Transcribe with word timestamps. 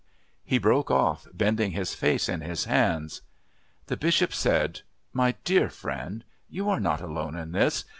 He 0.43 0.57
broke 0.57 0.89
off, 0.89 1.27
bending 1.31 1.73
his 1.73 1.93
face 1.93 2.27
in 2.27 2.41
his 2.41 2.63
hands. 2.65 3.21
The 3.85 3.95
Bishop 3.95 4.33
said: 4.33 4.81
"My 5.13 5.35
dear 5.43 5.69
friend, 5.69 6.23
you 6.49 6.71
are 6.71 6.79
not 6.79 7.01
alone 7.01 7.35
in 7.35 7.51
this. 7.51 7.85